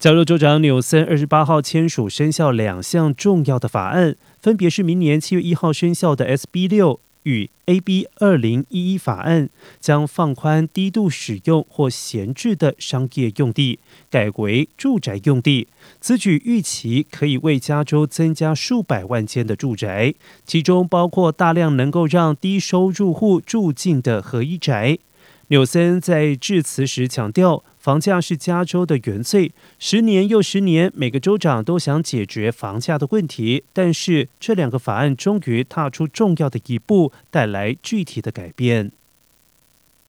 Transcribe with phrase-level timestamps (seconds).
[0.00, 13.78] 加州州长纽森二十八号签署生效两项重要的法案，分别是明年七月一号生效的 SB 六与 AB 二零一一法案，将放宽低度使用或闲置的商业用地，
[14.08, 15.68] 改为住宅用地。
[16.00, 20.14] 此举预期可以为加州增加数百万间的住宅，
[20.46, 24.98] 其中包括大量能够让低收入户住进的合一宅。
[25.50, 29.50] 纽森在致辞时强调，房价是加州的原罪。
[29.80, 38.92] 十年又十年，每个州长都想解决房价的问题，但是这两个法案终于踏出重要的一步，带来具体的改变。